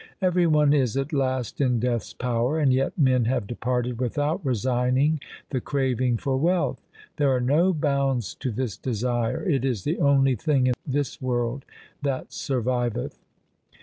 [0.19, 5.19] Every one is at last in Death's power, and yet men have departed without resigning
[5.51, 6.79] the craving for wealth.
[7.17, 9.47] There are no bounds to this desire.
[9.47, 11.65] It is the only thing in this world
[12.01, 13.19] that surviveth.